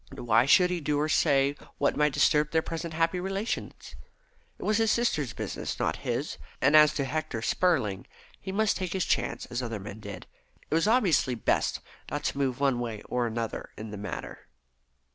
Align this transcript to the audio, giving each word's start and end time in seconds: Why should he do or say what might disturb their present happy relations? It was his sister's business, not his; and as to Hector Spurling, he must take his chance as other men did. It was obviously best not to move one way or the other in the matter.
Why 0.17 0.47
should 0.47 0.71
he 0.71 0.81
do 0.81 0.99
or 0.99 1.07
say 1.07 1.55
what 1.77 1.95
might 1.95 2.13
disturb 2.13 2.49
their 2.49 2.63
present 2.63 2.95
happy 2.95 3.19
relations? 3.19 3.93
It 4.57 4.63
was 4.63 4.77
his 4.77 4.89
sister's 4.89 5.31
business, 5.33 5.77
not 5.79 5.97
his; 5.97 6.39
and 6.59 6.75
as 6.75 6.95
to 6.95 7.05
Hector 7.05 7.43
Spurling, 7.43 8.07
he 8.39 8.51
must 8.51 8.77
take 8.77 8.93
his 8.93 9.05
chance 9.05 9.45
as 9.51 9.61
other 9.61 9.79
men 9.79 9.99
did. 9.99 10.25
It 10.71 10.73
was 10.73 10.87
obviously 10.87 11.35
best 11.35 11.81
not 12.09 12.23
to 12.23 12.37
move 12.39 12.59
one 12.59 12.79
way 12.79 13.03
or 13.09 13.29
the 13.29 13.39
other 13.41 13.69
in 13.77 13.91
the 13.91 13.95
matter. 13.97 14.47